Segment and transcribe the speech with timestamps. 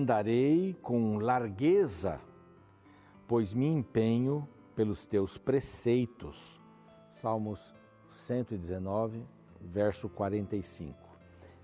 [0.00, 2.18] andarei com largueza,
[3.28, 6.58] pois me empenho pelos teus preceitos.
[7.10, 7.74] Salmos
[8.08, 9.22] 119,
[9.60, 10.96] verso 45.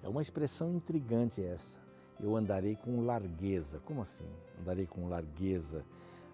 [0.03, 1.79] É uma expressão intrigante essa.
[2.21, 3.81] Eu andarei com largueza.
[3.81, 4.29] Como assim?
[4.61, 5.83] Andarei com largueza.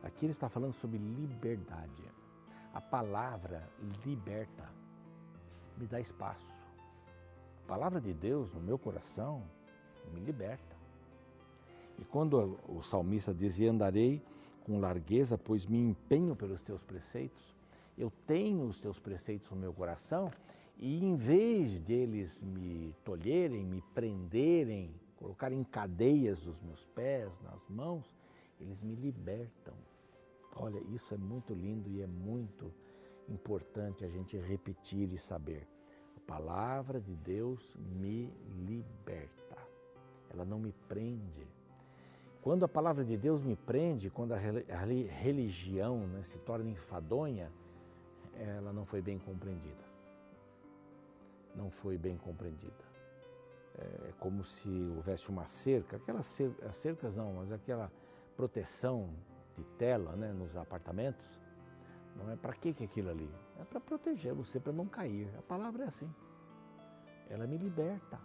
[0.03, 2.03] Aqui ele está falando sobre liberdade.
[2.75, 3.69] A palavra
[4.05, 4.69] liberta,
[5.79, 6.67] me dá espaço.
[7.65, 9.45] A palavra de Deus no meu coração
[10.13, 10.82] me liberta.
[12.03, 14.21] E quando o salmista dizia: Andarei
[14.65, 17.55] com largueza, pois me empenho pelos teus preceitos,
[17.97, 20.29] eu tenho os teus preceitos no meu coração
[20.77, 27.69] e em vez de eles me tolherem, me prenderem, colocarem cadeias nos meus pés, nas
[27.69, 28.17] mãos,
[28.61, 29.75] eles me libertam.
[30.57, 32.75] Olha, isso é muito lindo e é muito
[33.29, 35.69] importante a gente repetir e saber.
[36.17, 38.29] A palavra de Deus me
[38.67, 39.57] liberta,
[40.33, 41.47] ela não me prende.
[42.43, 47.53] Quando a palavra de Deus me prende, quando a religião né, se torna enfadonha,
[48.35, 49.85] ela não foi bem compreendida.
[51.55, 52.85] Não foi bem compreendida.
[53.79, 56.27] É como se houvesse uma cerca, aquelas
[56.73, 57.93] cercas não, mas aquela
[58.37, 59.11] proteção
[59.55, 61.39] de tela né, nos apartamentos.
[62.17, 63.31] Não é para que aquilo ali?
[63.61, 65.33] É para proteger você, para não cair.
[65.39, 66.13] A palavra é assim.
[67.31, 68.21] Ela me liberta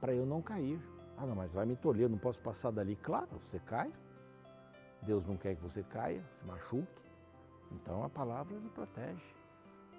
[0.00, 0.80] para eu não cair.
[1.16, 2.94] Ah, não, mas vai me tolher, não posso passar dali.
[2.96, 3.90] Claro, você cai.
[5.02, 7.02] Deus não quer que você caia, se machuque.
[7.72, 9.34] Então a palavra lhe protege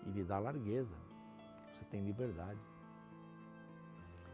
[0.05, 0.95] e lhe dá largueza.
[1.73, 2.59] Você tem liberdade.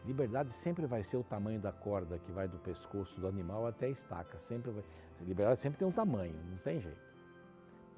[0.06, 3.86] Liberdade sempre vai ser o tamanho da corda que vai do pescoço do animal até
[3.86, 4.38] a estaca.
[4.38, 4.84] Sempre vai...
[5.22, 7.14] Liberdade sempre tem um tamanho, não tem jeito.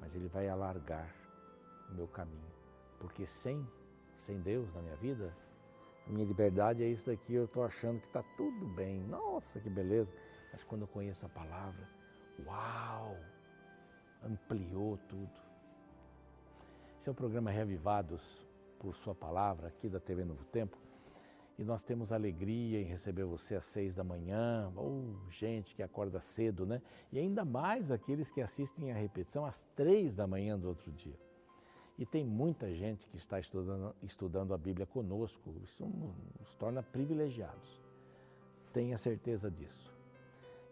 [0.00, 1.12] Mas ele vai alargar
[1.90, 2.46] o meu caminho.
[3.00, 3.66] Porque sem,
[4.16, 5.34] sem Deus na minha vida,
[6.12, 9.00] minha liberdade é isso daqui, eu estou achando que está tudo bem.
[9.00, 10.14] Nossa, que beleza.
[10.52, 11.88] Mas quando eu conheço a palavra,
[12.44, 13.16] uau!
[14.26, 15.30] ampliou tudo.
[16.98, 18.46] Esse é o programa Reavivados
[18.78, 20.76] por Sua Palavra, aqui da TV Novo Tempo.
[21.58, 26.20] E nós temos alegria em receber você às seis da manhã, ou gente que acorda
[26.20, 26.82] cedo, né?
[27.10, 31.18] E ainda mais aqueles que assistem a repetição às três da manhã do outro dia.
[31.98, 35.84] E tem muita gente que está estudando, estudando a Bíblia conosco, isso
[36.38, 37.80] nos torna privilegiados.
[38.72, 39.94] Tenha certeza disso.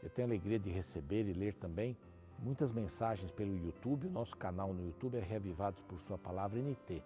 [0.03, 1.97] Eu tenho a alegria de receber e ler também
[2.39, 4.07] muitas mensagens pelo YouTube.
[4.07, 7.03] O nosso canal no YouTube é Reavivados por Sua Palavra NT.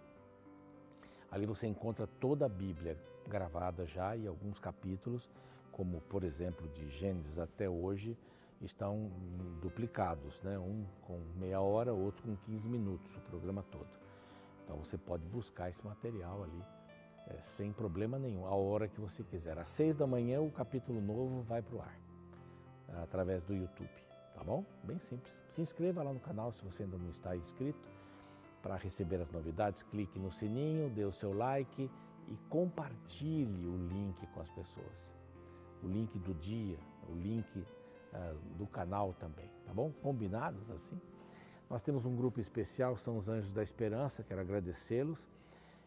[1.31, 5.29] Ali você encontra toda a Bíblia gravada já e alguns capítulos,
[5.71, 8.17] como por exemplo de Gênesis até hoje,
[8.59, 9.09] estão
[9.61, 10.59] duplicados, né?
[10.59, 13.87] um com meia hora, outro com 15 minutos, o programa todo.
[14.69, 16.63] Então você pode buscar esse material ali
[17.27, 19.57] é, sem problema nenhum, a hora que você quiser.
[19.57, 21.99] Às seis da manhã o capítulo novo vai para o ar,
[23.01, 23.89] através do YouTube
[24.39, 24.63] tá bom?
[24.83, 25.41] Bem simples.
[25.49, 27.87] Se inscreva lá no canal se você ainda não está inscrito.
[28.61, 31.91] Para receber as novidades, clique no sininho, dê o seu like
[32.27, 35.13] e compartilhe o link com as pessoas.
[35.83, 36.77] O link do dia,
[37.09, 39.91] o link uh, do canal também, tá bom?
[40.01, 40.99] Combinados assim?
[41.69, 45.29] Nós temos um grupo especial, são os Anjos da Esperança, quero agradecê-los.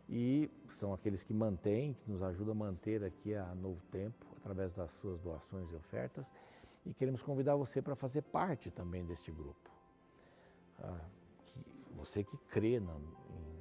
[0.08, 4.72] E são aqueles que mantêm, que nos ajudam a manter aqui a Novo Tempo, através
[4.72, 6.26] das suas doações e ofertas
[6.84, 9.70] e queremos convidar você para fazer parte também deste grupo.
[10.80, 11.04] Ah,
[11.44, 12.96] que, você que crê na,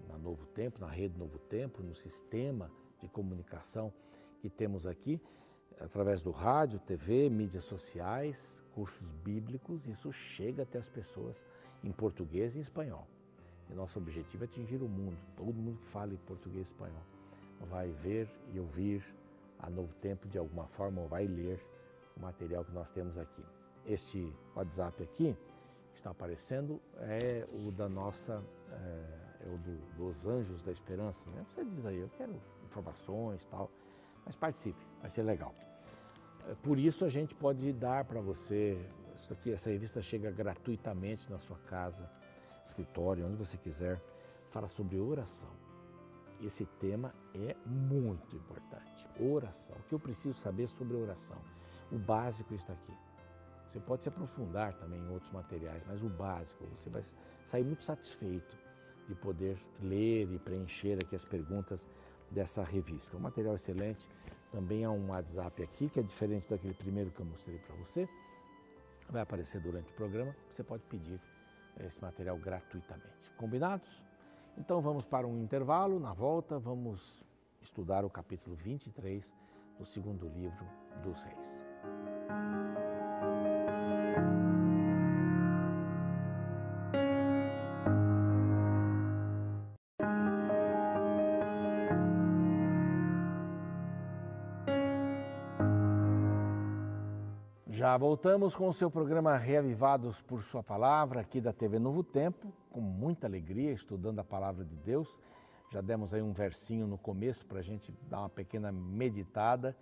[0.10, 3.94] na Novo Tempo, na rede Novo Tempo, no sistema de comunicação
[4.40, 5.22] que temos aqui,
[5.80, 11.46] através do rádio, TV, mídias sociais, cursos bíblicos, isso chega até as pessoas
[11.84, 13.08] em português e em espanhol.
[13.70, 17.04] E nosso objetivo é atingir o mundo, todo mundo que fala em português e espanhol
[17.66, 19.04] vai ver e ouvir
[19.60, 21.64] a Novo Tempo de alguma forma, ou vai ler
[22.18, 23.44] o material que nós temos aqui.
[23.86, 25.38] Este WhatsApp aqui
[25.94, 31.30] que está aparecendo é o da nossa, é, é o do, dos Anjos da Esperança.
[31.30, 31.46] Né?
[31.50, 32.34] Você diz aí, eu quero
[32.66, 33.70] informações tal,
[34.26, 35.54] mas participe, vai ser legal.
[36.48, 38.80] É, por isso a gente pode dar para você,
[39.22, 42.10] isso aqui, essa revista chega gratuitamente na sua casa,
[42.66, 44.02] escritório, onde você quiser,
[44.50, 45.50] fala sobre oração.
[46.42, 49.08] Esse tema é muito importante.
[49.20, 49.76] Oração.
[49.78, 51.38] O que eu preciso saber sobre oração?
[51.92, 52.94] O básico está aqui.
[53.70, 57.04] Você pode se aprofundar também em outros materiais, mas o básico, você vai
[57.46, 58.58] sair muito satisfeito
[59.08, 61.88] de poder ler e preencher aqui as perguntas
[62.30, 63.18] dessa revista.
[63.18, 64.10] Um material excelente.
[64.52, 68.10] Também há um WhatsApp aqui, que é diferente daquele primeiro que eu mostrei para você.
[69.12, 70.34] Vai aparecer durante o programa.
[70.50, 71.20] Você pode pedir
[71.80, 73.30] esse material gratuitamente.
[73.38, 74.04] Combinados?
[74.58, 76.00] Então vamos para um intervalo.
[76.00, 77.26] Na volta, vamos
[77.62, 79.34] estudar o capítulo 23
[79.78, 80.66] do segundo livro
[81.04, 81.66] dos Reis.
[97.98, 102.80] Voltamos com o seu programa Reavivados por Sua Palavra, aqui da TV Novo Tempo, com
[102.80, 105.20] muita alegria, estudando a palavra de Deus.
[105.72, 109.76] Já demos aí um versinho no começo para a gente dar uma pequena meditada,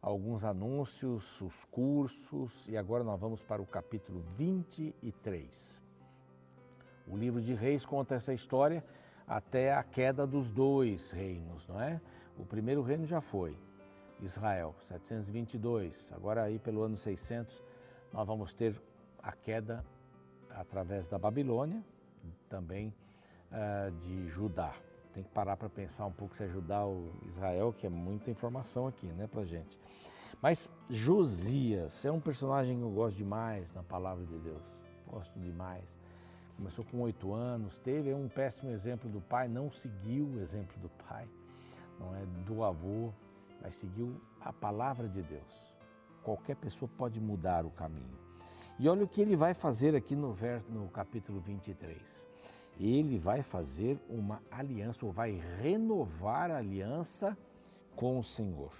[0.00, 5.82] alguns anúncios, os cursos, e agora nós vamos para o capítulo 23.
[7.06, 8.84] O livro de Reis conta essa história
[9.26, 12.00] até a queda dos dois reinos, não é?
[12.38, 13.56] O primeiro reino já foi,
[14.22, 16.12] Israel, 722.
[16.12, 17.62] Agora aí pelo ano 600
[18.12, 18.80] nós vamos ter
[19.22, 19.84] a queda
[20.50, 21.82] através da Babilônia,
[22.48, 22.92] também
[23.50, 24.74] uh, de Judá.
[25.12, 28.30] Tem que parar para pensar um pouco se é Judá ou Israel, que é muita
[28.30, 29.78] informação aqui, né, para gente.
[30.40, 34.80] Mas Josias é um personagem que eu gosto demais na palavra de Deus.
[35.06, 36.00] Gosto demais.
[36.56, 40.88] Começou com oito anos, teve um péssimo exemplo do pai, não seguiu o exemplo do
[40.90, 41.28] pai,
[41.98, 43.12] não é do avô,
[43.60, 45.76] mas seguiu a palavra de Deus.
[46.22, 48.18] Qualquer pessoa pode mudar o caminho.
[48.78, 52.26] E olha o que ele vai fazer aqui no, verso, no capítulo 23.
[52.78, 57.36] Ele vai fazer uma aliança, ou vai renovar a aliança
[57.94, 58.72] com o Senhor.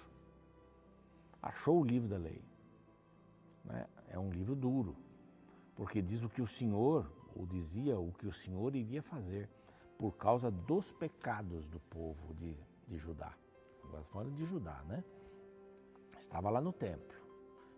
[1.42, 2.42] Achou o livro da lei.
[3.64, 3.86] Né?
[4.08, 4.96] É um livro duro,
[5.76, 9.48] porque diz o que o Senhor, ou dizia o que o Senhor iria fazer
[9.98, 12.56] por causa dos pecados do povo de,
[12.88, 13.34] de Judá
[13.90, 15.02] agora falando de Judá, né?
[16.18, 17.16] Estava lá no templo,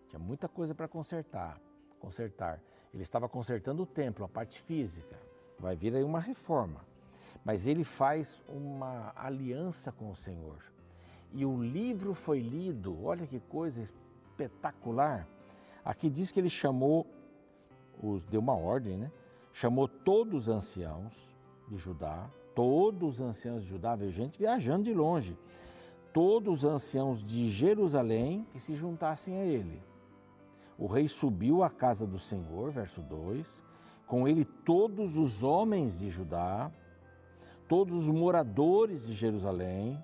[0.07, 1.59] tinha muita coisa para consertar,
[1.99, 2.61] consertar.
[2.93, 5.17] Ele estava consertando o templo, a parte física.
[5.57, 6.85] Vai vir aí uma reforma.
[7.43, 10.61] Mas ele faz uma aliança com o Senhor.
[11.31, 15.27] E o livro foi lido, olha que coisa espetacular.
[15.83, 17.07] Aqui diz que ele chamou,
[18.01, 19.11] os, deu uma ordem, né?
[19.51, 21.35] Chamou todos os anciãos
[21.67, 25.37] de Judá, todos os anciãos de Judá, veio gente viajando de longe
[26.13, 29.81] todos os anciãos de Jerusalém que se juntassem a ele.
[30.77, 33.63] O rei subiu à casa do Senhor, verso 2,
[34.05, 36.71] com ele todos os homens de Judá,
[37.67, 40.01] todos os moradores de Jerusalém,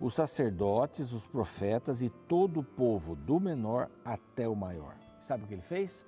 [0.00, 4.96] os sacerdotes, os profetas e todo o povo, do menor até o maior.
[5.20, 6.04] Sabe o que ele fez?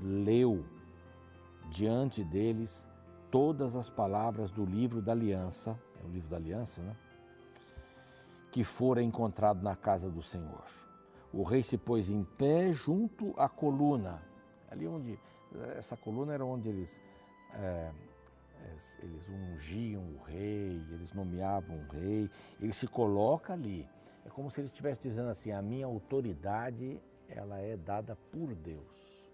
[0.00, 0.64] Leu
[1.70, 2.88] diante deles
[3.30, 6.96] todas as palavras do livro da aliança, é o livro da aliança, né?
[8.54, 10.64] Que fora encontrado na casa do Senhor.
[11.32, 14.22] O rei se pôs em pé junto à coluna,
[14.70, 15.18] ali onde
[15.76, 17.00] essa coluna era onde eles
[17.52, 17.90] é,
[19.02, 22.30] eles ungiam o rei, eles nomeavam o rei,
[22.60, 23.88] ele se coloca ali.
[24.24, 29.28] É como se ele estivesse dizendo assim: a minha autoridade ela é dada por Deus.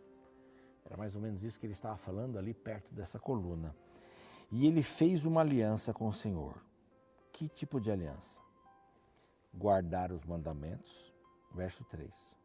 [0.82, 3.76] Era mais ou menos isso que ele estava falando ali perto dessa coluna.
[4.50, 6.56] E ele fez uma aliança com o Senhor.
[7.30, 8.48] Que tipo de aliança?
[9.52, 11.12] Guardar os mandamentos.
[11.54, 12.36] Verso 3.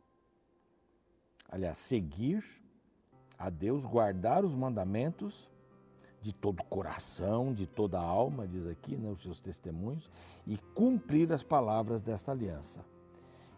[1.50, 2.44] Aliás, seguir
[3.38, 5.52] a Deus, guardar os mandamentos
[6.19, 10.09] de todo o coração, de toda alma, diz aqui, né, os seus testemunhos,
[10.47, 12.83] e cumprir as palavras desta aliança.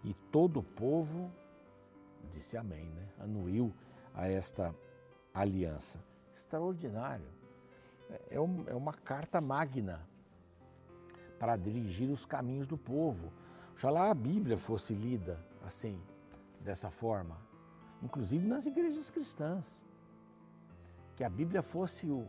[0.03, 1.31] E todo o povo
[2.29, 3.07] disse amém, né?
[3.19, 3.73] anuiu
[4.13, 4.75] a esta
[5.33, 6.03] aliança.
[6.35, 7.27] Extraordinário.
[8.09, 10.05] É, é, é uma carta magna
[11.39, 13.31] para dirigir os caminhos do povo.
[13.71, 16.01] Oxalá a Bíblia fosse lida assim,
[16.61, 17.37] dessa forma,
[18.01, 19.85] inclusive nas igrejas cristãs.
[21.15, 22.27] Que a Bíblia fosse o,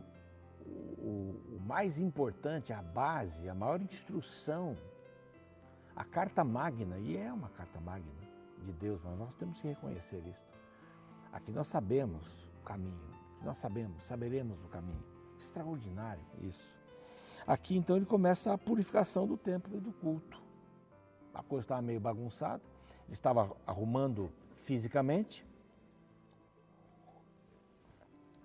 [0.97, 4.77] o, o mais importante, a base, a maior instrução,
[5.95, 8.11] a carta magna, e é uma carta magna
[8.63, 10.43] de Deus, mas nós temos que reconhecer isso.
[11.31, 12.99] Aqui nós sabemos o caminho,
[13.43, 15.03] nós sabemos, saberemos o caminho.
[15.37, 16.78] Extraordinário isso.
[17.45, 20.41] Aqui então ele começa a purificação do templo e do culto.
[21.33, 22.61] A coisa estava meio bagunçada,
[23.05, 25.45] ele estava arrumando fisicamente.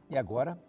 [0.09, 0.63] E agora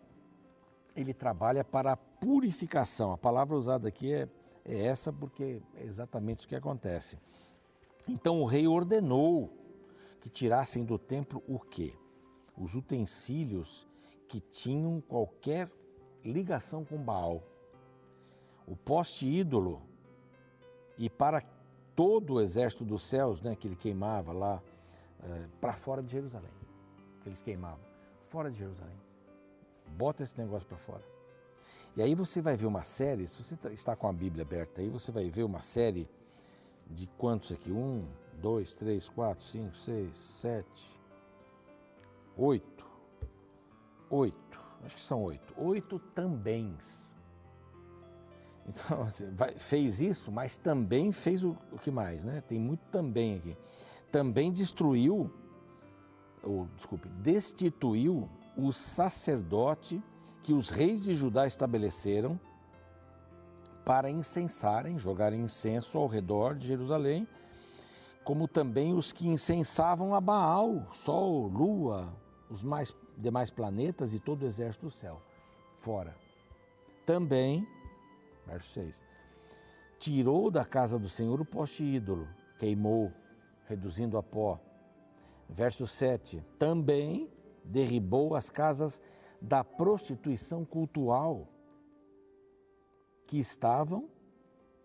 [0.96, 3.12] ele trabalha para a purificação.
[3.12, 4.30] A palavra usada aqui é,
[4.64, 7.18] é essa porque é exatamente isso que acontece.
[8.08, 9.52] Então o rei ordenou
[10.22, 11.94] que tirassem do templo o quê?
[12.58, 13.88] Os utensílios
[14.28, 15.70] que tinham qualquer
[16.24, 17.44] ligação com Baal
[18.68, 19.82] o poste ídolo
[20.98, 21.42] e para
[21.96, 24.62] todo o exército dos céus, né, que ele queimava lá
[25.24, 26.52] é, para fora de Jerusalém,
[27.22, 27.86] que eles queimavam,
[28.30, 29.00] fora de Jerusalém.
[29.88, 31.04] Bota esse negócio para fora.
[31.96, 34.82] E aí você vai ver uma série, se você tá, está com a Bíblia aberta
[34.82, 36.10] aí, você vai ver uma série
[36.88, 37.72] de quantos aqui?
[37.72, 38.06] Um,
[38.42, 41.00] dois, três, quatro, cinco, seis, sete,
[42.36, 42.86] oito.
[44.10, 44.62] Oito.
[44.84, 45.54] Acho que são oito.
[45.58, 47.15] Oito tambéms.
[48.68, 52.42] Então, assim, vai, fez isso, mas também fez o, o, que mais, né?
[52.48, 53.58] Tem muito também aqui.
[54.12, 55.32] Também destruiu
[56.46, 60.02] ou desculpe, destituiu o sacerdote
[60.44, 62.40] que os reis de Judá estabeleceram
[63.84, 67.28] para incensarem, jogarem incenso ao redor de Jerusalém,
[68.24, 72.14] como também os que incensavam a Baal, Sol, Lua,
[72.50, 75.22] os mais, demais planetas e todo o exército do céu.
[75.82, 76.16] Fora.
[77.06, 77.68] Também,
[78.46, 79.04] verso 6,
[79.98, 83.12] tirou da casa do Senhor o poste ídolo, queimou,
[83.66, 84.60] reduzindo a pó.
[85.48, 87.32] Verso 7, também
[87.64, 89.02] derribou as casas
[89.42, 91.48] da prostituição cultual
[93.28, 94.10] que estavam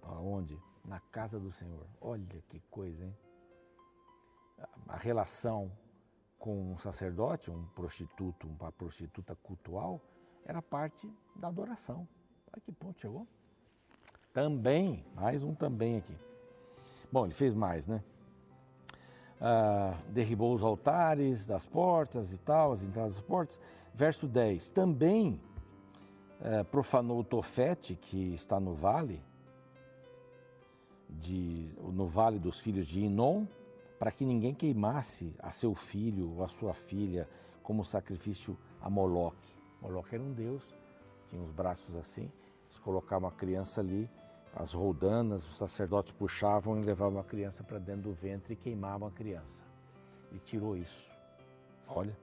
[0.03, 0.61] aonde?
[0.85, 1.87] Na casa do Senhor.
[2.01, 3.17] Olha que coisa, hein?
[4.89, 5.71] A relação
[6.39, 10.01] com um sacerdote, um prostituto, uma prostituta cultual,
[10.45, 12.09] era parte da adoração.
[12.53, 13.27] Olha que ponto chegou.
[14.33, 16.17] Também, mais um também aqui.
[17.11, 18.03] Bom, ele fez mais, né?
[19.41, 23.61] Ah, derribou os altares das portas e tal, as entradas das portas.
[23.93, 24.69] Verso 10.
[24.69, 25.41] Também
[26.41, 29.21] é, profanou o Tofete, que está no vale,
[31.09, 33.47] de, no vale dos filhos de Inom,
[33.99, 37.29] para que ninguém queimasse a seu filho ou a sua filha
[37.63, 39.55] como sacrifício a Moloque.
[39.83, 40.75] Moloque era um deus,
[41.27, 42.31] tinha os braços assim,
[42.71, 44.09] eles colocavam a criança ali,
[44.55, 49.09] as roldanas, os sacerdotes puxavam e levavam a criança para dentro do ventre e queimavam
[49.09, 49.65] a criança.
[50.33, 51.11] E tirou isso.
[51.89, 52.17] Olha,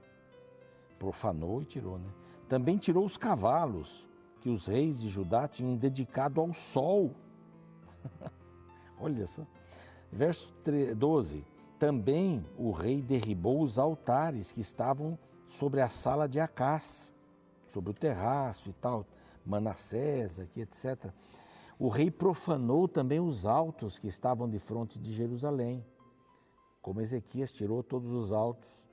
[0.98, 2.08] profanou e tirou, né?
[2.48, 4.08] Também tirou os cavalos
[4.40, 7.14] que os reis de Judá tinham dedicado ao sol.
[8.98, 9.46] Olha só.
[10.10, 10.54] Verso
[10.96, 11.44] 12:
[11.78, 17.12] Também o rei derribou os altares que estavam sobre a sala de Acás,
[17.66, 19.04] sobre o terraço e tal,
[19.48, 21.12] Manassés, aqui, etc.
[21.78, 25.84] O rei profanou também os altos que estavam de frente de Jerusalém.
[26.82, 28.86] Como Ezequias tirou todos os altos,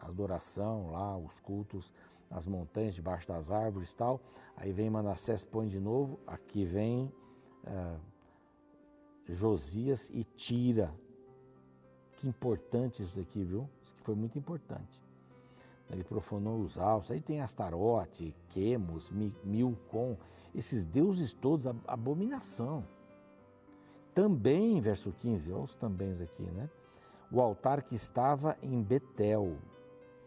[0.00, 1.92] a adoração lá, os cultos
[2.30, 4.20] as montanhas debaixo das árvores e tal.
[4.56, 6.18] Aí vem Manassés, põe de novo.
[6.26, 7.12] Aqui vem
[7.64, 8.00] uh,
[9.28, 10.92] Josias e tira.
[12.16, 13.68] Que importante isso daqui, viu?
[13.80, 15.00] Isso foi muito importante.
[15.90, 17.10] Ele profanou os altos.
[17.10, 19.12] Aí tem Astarote, Quemos,
[19.44, 20.16] Milcom,
[20.54, 22.86] esses deuses todos, abominação.
[24.14, 26.70] Também, verso 15, olha os tambéms aqui, né?
[27.30, 29.56] O altar que estava em Betel,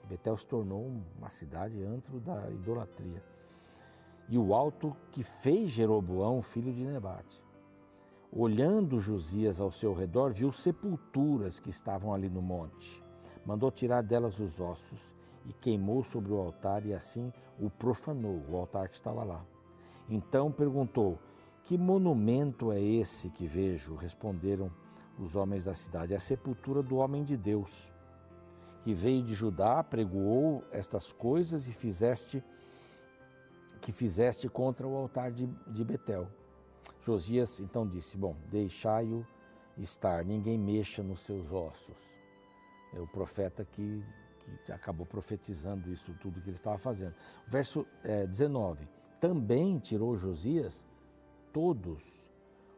[0.07, 3.23] Betel se tornou uma cidade antro da idolatria.
[4.29, 7.41] E o alto que fez Jeroboão, filho de Nebate.
[8.31, 13.01] Olhando Josias ao seu redor, viu sepulturas que estavam ali no monte.
[13.45, 15.13] Mandou tirar delas os ossos
[15.47, 19.43] e queimou sobre o altar e assim o profanou, o altar que estava lá.
[20.09, 21.17] Então perguntou:
[21.63, 23.95] Que monumento é esse que vejo?
[23.95, 24.69] Responderam
[25.17, 27.93] os homens da cidade: É a sepultura do homem de Deus
[28.81, 32.43] que veio de Judá, pregoou estas coisas e fizeste
[33.81, 36.27] que fizeste contra o altar de, de Betel.
[37.01, 39.25] Josias então disse: Bom, deixai-o
[39.77, 42.17] estar, ninguém mexa nos seus ossos.
[42.93, 44.03] É o profeta que,
[44.65, 47.15] que acabou profetizando isso tudo que ele estava fazendo.
[47.47, 48.87] Verso é, 19:
[49.19, 50.85] Também tirou Josias
[51.51, 52.29] todos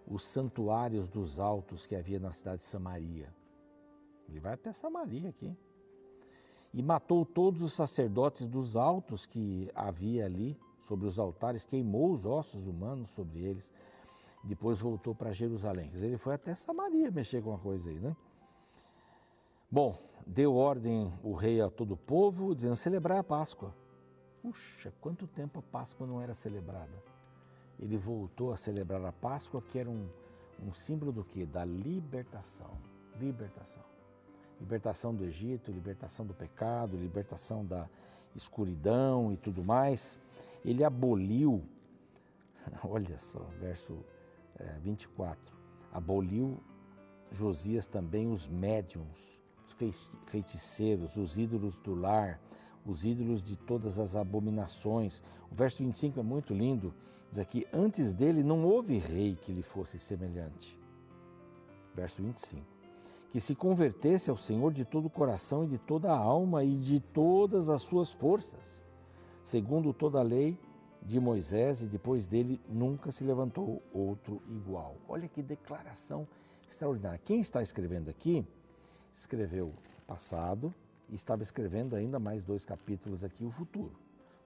[0.08, 3.34] os santuários dos altos que havia na cidade de Samaria.
[4.28, 5.56] Ele vai até Samaria aqui
[6.74, 12.26] e matou todos os sacerdotes dos altos que havia ali sobre os altares, queimou os
[12.26, 13.72] ossos humanos sobre eles.
[14.44, 15.92] Depois voltou para Jerusalém.
[15.96, 18.16] Ele foi até Samaria mexer com uma coisa aí, né?
[19.72, 23.76] Bom, deu ordem o rei a todo o povo, dizendo celebrar a Páscoa.
[24.42, 27.04] Puxa, quanto tempo a Páscoa não era celebrada?
[27.80, 30.08] Ele voltou a celebrar a Páscoa, que era um,
[30.66, 31.46] um símbolo do quê?
[31.46, 32.72] Da libertação.
[33.20, 33.90] Libertação
[34.60, 37.90] libertação do Egito, libertação do pecado, libertação da
[38.36, 40.20] escuridão e tudo mais.
[40.66, 41.64] Ele aboliu,
[42.84, 44.04] olha só, verso
[44.58, 45.56] é, 24:
[45.92, 46.62] aboliu
[47.32, 49.39] Josias também os médiums,
[50.26, 52.40] feiticeiros, os ídolos do lar,
[52.86, 55.22] os ídolos de todas as abominações.
[55.52, 56.94] O verso 25 é muito lindo,
[57.30, 60.78] diz aqui: Antes dele não houve rei que lhe fosse semelhante.
[61.96, 62.80] Verso 25
[63.32, 66.78] que se convertesse ao Senhor de todo o coração e de toda a alma e
[66.78, 68.84] de todas as suas forças,
[69.44, 70.58] segundo toda a lei
[71.02, 74.96] de Moisés, e depois dele nunca se levantou outro igual.
[75.08, 76.28] Olha que declaração
[76.68, 77.20] extraordinária.
[77.24, 78.46] Quem está escrevendo aqui,
[79.14, 79.74] escreveu
[80.08, 80.74] passado
[81.10, 84.00] e estava escrevendo ainda mais dois capítulos aqui, o futuro.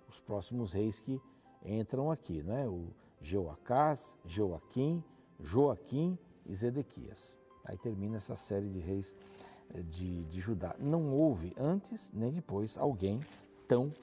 [0.08, 1.22] Os próximos reis que
[1.66, 2.68] entram aqui, né?
[2.68, 2.88] O
[3.22, 5.04] Jeoacás, Joaquim,
[5.40, 7.38] Joaquim e Zedequias.
[7.66, 9.16] Aí termina essa série de reis
[9.90, 10.76] de, de Judá.
[10.80, 13.20] Não houve antes nem depois alguém
[13.68, 13.94] tão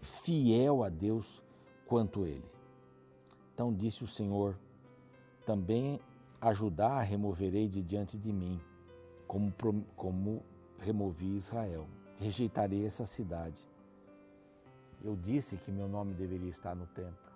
[0.00, 1.42] fiel a Deus
[1.86, 2.44] quanto ele.
[3.52, 4.58] Então disse o Senhor:
[5.46, 6.00] também
[6.40, 8.60] a Judá removerei de diante de mim,
[9.26, 9.52] como,
[9.96, 10.42] como
[10.78, 11.86] removi Israel.
[12.18, 13.66] Rejeitarei essa cidade.
[15.02, 17.30] Eu disse que meu nome deveria estar no templo,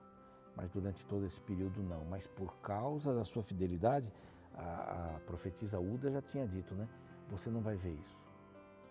[0.57, 2.05] mas durante todo esse período não.
[2.07, 4.13] Mas por causa da sua fidelidade,
[4.55, 6.89] a, a profetisa Uda já tinha dito, né?
[7.29, 8.27] Você não vai ver isso,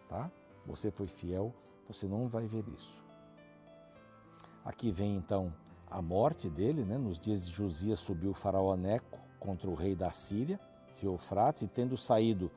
[0.07, 0.31] tá?
[0.65, 1.53] Você foi fiel,
[1.87, 3.03] você não vai ver isso.
[4.63, 5.53] Aqui vem então
[5.89, 6.97] a morte dele, né?
[6.97, 10.59] Nos dias de Josias subiu o faraó Neco contra o rei da Síria,
[10.97, 12.51] Rio Eufrates, e tendo saído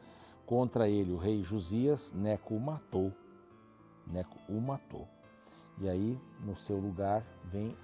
[0.50, 3.12] contra ele o rei Josias, Neco o matou.
[4.04, 5.06] Neco o matou.
[5.78, 7.76] E aí, no seu lugar, vem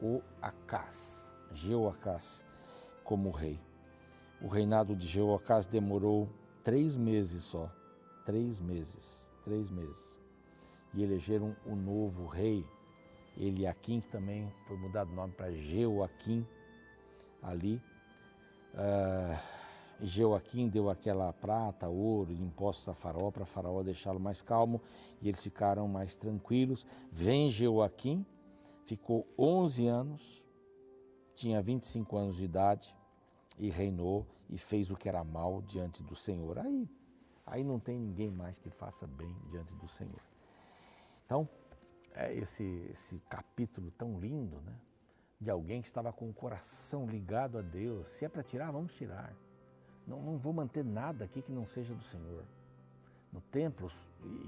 [0.00, 2.46] Jeoacás, Jeoacás
[3.04, 3.60] como rei.
[4.40, 6.30] O reinado de Jeoacás demorou
[6.64, 7.70] três meses só,
[8.24, 10.18] três meses, três meses.
[10.94, 12.64] E elegeram o novo rei,
[13.36, 16.46] Eliakim, que também foi mudado o nome para Jeoaquim,
[17.42, 17.82] ali.
[18.72, 19.69] Uh,
[20.02, 24.80] Jeoaquim deu aquela prata, ouro impostos a Faraó para Faraó deixá-lo mais calmo
[25.20, 26.86] e eles ficaram mais tranquilos.
[27.10, 28.24] Vem Jeoaquim,
[28.86, 30.46] ficou 11 anos,
[31.34, 32.96] tinha 25 anos de idade
[33.58, 36.58] e reinou e fez o que era mal diante do Senhor.
[36.58, 36.88] Aí,
[37.46, 40.22] aí não tem ninguém mais que faça bem diante do Senhor.
[41.26, 41.48] Então,
[42.14, 44.74] é esse, esse capítulo tão lindo, né?
[45.40, 48.10] De alguém que estava com o coração ligado a Deus.
[48.10, 49.34] Se é para tirar, vamos tirar.
[50.06, 52.44] Não, não vou manter nada aqui que não seja do Senhor.
[53.32, 53.88] No templo,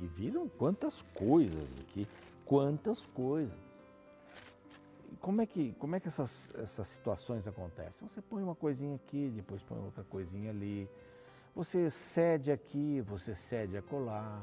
[0.00, 2.06] e viram quantas coisas aqui,
[2.44, 3.56] quantas coisas.
[5.20, 8.08] Como é que, como é que essas, essas situações acontecem?
[8.08, 10.90] Você põe uma coisinha aqui, depois põe outra coisinha ali.
[11.54, 14.42] Você cede aqui, você cede acolá.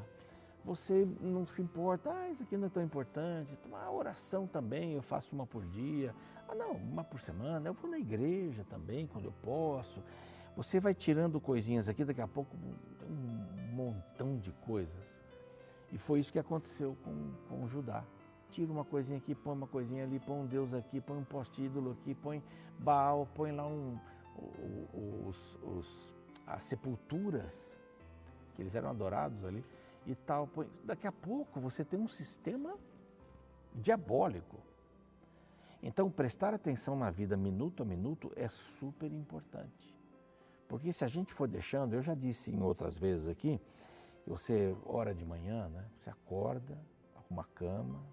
[0.63, 3.58] Você não se importa, ah, isso aqui não é tão importante.
[3.74, 6.13] A oração também, eu faço uma por dia.
[6.48, 7.67] Ah, não, uma por semana.
[7.67, 10.04] Eu vou na igreja também, quando eu posso.
[10.60, 12.54] Você vai tirando coisinhas aqui, daqui a pouco
[13.10, 15.22] um montão de coisas.
[15.89, 18.04] E foi isso que aconteceu com, com Judá.
[18.50, 21.63] Tira uma coisinha aqui, põe uma coisinha ali, põe um Deus aqui, põe um poste
[21.63, 22.43] ídolo aqui, põe
[22.78, 23.98] Baal, põe lá um,
[25.26, 26.13] os, os,
[26.45, 27.80] as sepulturas,
[28.54, 29.63] que eles eram adorados ali
[30.06, 30.45] e tal.
[30.45, 30.67] Põe.
[30.84, 32.76] Daqui a pouco você tem um sistema
[33.74, 34.58] diabólico.
[35.82, 39.98] Então, prestar atenção na vida minuto a minuto é super importante.
[40.69, 43.60] Porque se a gente for deixando, eu já disse em outras vezes aqui,
[44.25, 45.84] você ora de manhã, né?
[45.97, 46.79] Você acorda,
[47.15, 48.05] arruma a cama,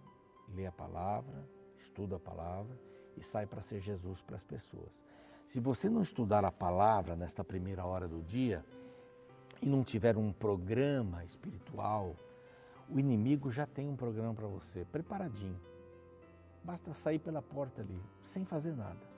[0.49, 1.47] lê a palavra,
[1.79, 2.75] estuda a palavra
[3.15, 5.03] e sai para ser Jesus para as pessoas.
[5.47, 8.65] Se você não estudar a palavra nesta primeira hora do dia
[9.61, 12.17] e não tiver um programa espiritual,
[12.89, 15.61] o inimigo já tem um programa para você, preparadinho.
[16.65, 19.16] Basta sair pela porta ali, sem fazer nada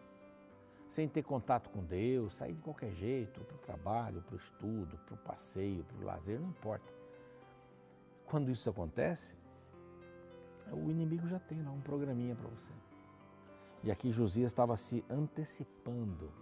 [0.89, 4.99] sem ter contato com Deus, sair de qualquer jeito, para o trabalho, para o estudo,
[5.05, 6.91] para o passeio, para o lazer, não importa.
[8.25, 9.37] Quando isso acontece,
[10.73, 12.73] o inimigo já tem lá um programinha para você.
[13.85, 16.33] E aqui Josias estava se antecipando,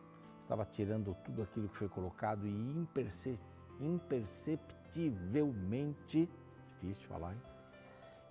[0.41, 2.87] estava tirando tudo aquilo que foi colocado e
[3.81, 6.31] imperceptivelmente,
[6.81, 7.43] difícil de falar, hein?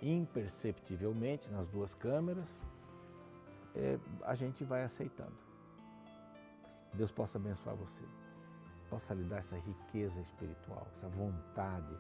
[0.01, 2.63] imperceptivelmente nas duas câmeras,
[3.75, 5.43] é, a gente vai aceitando.
[6.95, 8.03] Deus possa abençoar você,
[8.89, 11.95] possa lhe dar essa riqueza espiritual, essa vontade,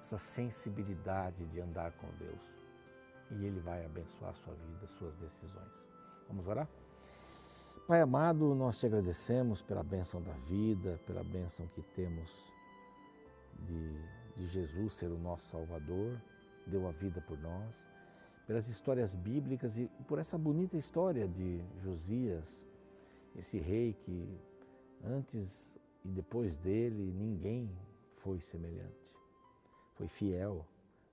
[0.00, 2.58] essa sensibilidade de andar com Deus.
[3.30, 5.88] E Ele vai abençoar a sua vida, suas decisões.
[6.28, 6.68] Vamos orar?
[7.86, 12.52] Pai amado, nós te agradecemos pela bênção da vida, pela bênção que temos
[13.60, 14.00] de,
[14.34, 16.18] de Jesus ser o nosso Salvador,
[16.66, 17.86] deu a vida por nós,
[18.46, 22.64] pelas histórias bíblicas e por essa bonita história de Josias,
[23.34, 24.38] esse rei que
[25.02, 27.70] antes e depois dele ninguém
[28.16, 29.16] foi semelhante.
[29.94, 30.66] Foi fiel,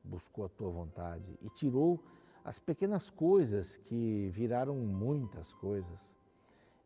[0.04, 2.04] buscou a tua vontade e tirou
[2.44, 6.14] as pequenas coisas que viraram muitas coisas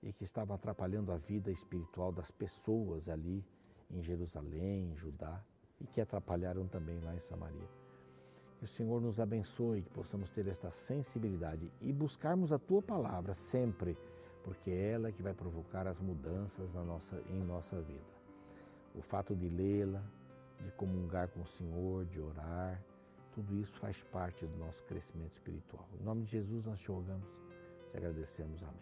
[0.03, 3.43] e que estavam atrapalhando a vida espiritual das pessoas ali
[3.89, 5.43] em Jerusalém, em Judá
[5.79, 7.69] e que atrapalharam também lá em Samaria.
[8.57, 13.33] Que o Senhor nos abençoe, que possamos ter esta sensibilidade e buscarmos a tua palavra
[13.33, 13.97] sempre
[14.45, 18.13] porque é ela que vai provocar as mudanças nossa, em nossa vida.
[18.93, 20.03] O fato de lê-la,
[20.61, 22.79] de comungar com o Senhor, de orar,
[23.33, 25.89] tudo isso faz parte do nosso crescimento espiritual.
[25.99, 27.27] Em nome de Jesus nós te rogamos,
[27.89, 28.63] te agradecemos.
[28.63, 28.79] Amém.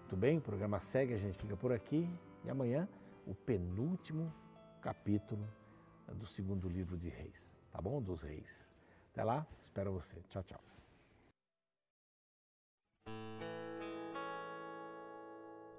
[0.00, 2.10] Muito bem, o programa segue, a gente fica por aqui
[2.44, 2.88] e amanhã
[3.26, 4.34] o penúltimo
[4.82, 5.46] capítulo
[6.08, 8.02] do segundo livro de Reis, tá bom?
[8.02, 8.74] Dos Reis.
[9.12, 10.16] Até lá, espero você.
[10.28, 10.60] Tchau, tchau.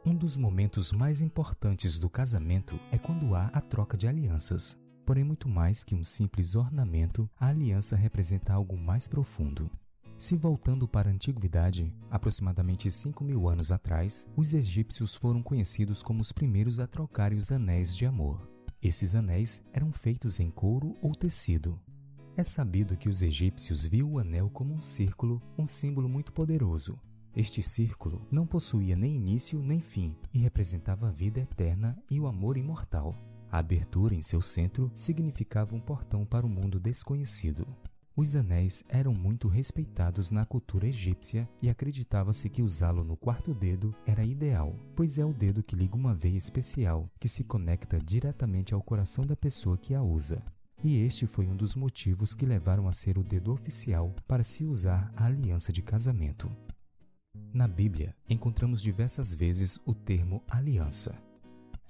[0.09, 4.75] Um dos momentos mais importantes do casamento é quando há a troca de alianças.
[5.05, 9.69] Porém, muito mais que um simples ornamento, a aliança representa algo mais profundo.
[10.17, 16.21] Se voltando para a antiguidade, aproximadamente 5 mil anos atrás, os egípcios foram conhecidos como
[16.21, 18.49] os primeiros a trocarem os anéis de amor.
[18.81, 21.79] Esses anéis eram feitos em couro ou tecido.
[22.35, 26.99] É sabido que os egípcios viam o anel como um círculo, um símbolo muito poderoso,
[27.35, 32.27] este círculo não possuía nem início nem fim e representava a vida eterna e o
[32.27, 33.15] amor imortal.
[33.51, 37.67] A abertura em seu centro significava um portão para o mundo desconhecido.
[38.15, 43.95] Os anéis eram muito respeitados na cultura egípcia e acreditava-se que usá-lo no quarto dedo
[44.05, 48.73] era ideal, pois é o dedo que liga uma veia especial que se conecta diretamente
[48.73, 50.43] ao coração da pessoa que a usa.
[50.83, 54.65] E este foi um dos motivos que levaram a ser o dedo oficial para se
[54.65, 56.51] usar a aliança de casamento.
[57.54, 61.17] Na Bíblia, encontramos diversas vezes o termo aliança.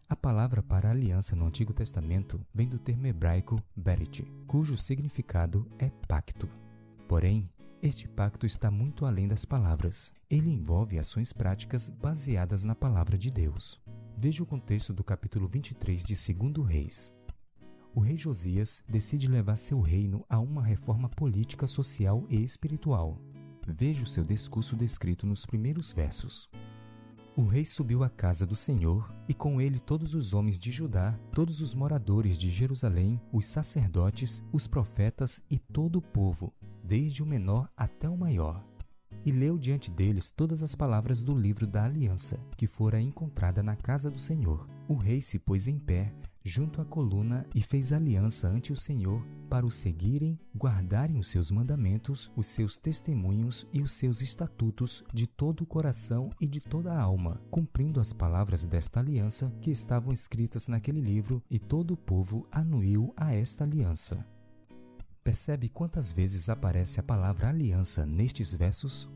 [0.08, 5.90] A palavra para aliança no Antigo Testamento vem do termo hebraico berit, cujo significado é
[6.08, 6.50] pacto.
[7.08, 7.50] Porém,
[7.82, 10.12] este pacto está muito além das palavras.
[10.30, 13.80] Ele envolve ações práticas baseadas na palavra de Deus.
[14.18, 17.14] Veja o contexto do capítulo 23 de 2 Reis.
[17.96, 23.18] O rei Josias decide levar seu reino a uma reforma política, social e espiritual.
[23.68, 26.50] Veja o seu discurso descrito nos primeiros versos.
[27.36, 31.18] O rei subiu à casa do Senhor, e com ele todos os homens de Judá,
[31.32, 37.26] todos os moradores de Jerusalém, os sacerdotes, os profetas e todo o povo, desde o
[37.26, 38.66] menor até o maior.
[39.26, 43.76] E leu diante deles todas as palavras do livro da aliança, que fora encontrada na
[43.76, 44.68] casa do Senhor.
[44.88, 46.14] O rei se pôs em pé,
[46.50, 51.52] junto à coluna e fez aliança ante o Senhor para o seguirem, guardarem os seus
[51.52, 56.92] mandamentos, os seus testemunhos e os seus estatutos de todo o coração e de toda
[56.92, 61.98] a alma, cumprindo as palavras desta aliança que estavam escritas naquele livro, e todo o
[61.98, 64.26] povo anuiu a esta aliança.
[65.24, 69.08] Percebe quantas vezes aparece a palavra aliança nestes versos?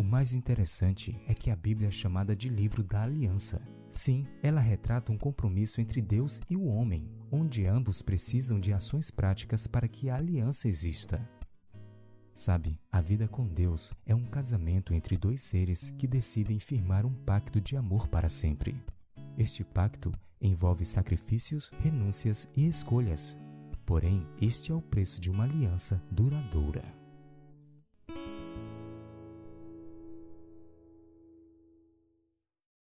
[0.00, 3.60] O mais interessante é que a Bíblia é chamada de livro da aliança.
[3.90, 9.10] Sim, ela retrata um compromisso entre Deus e o homem, onde ambos precisam de ações
[9.10, 11.20] práticas para que a aliança exista.
[12.34, 17.12] Sabe, a vida com Deus é um casamento entre dois seres que decidem firmar um
[17.12, 18.74] pacto de amor para sempre.
[19.36, 20.10] Este pacto
[20.40, 23.36] envolve sacrifícios, renúncias e escolhas.
[23.84, 26.99] Porém, este é o preço de uma aliança duradoura.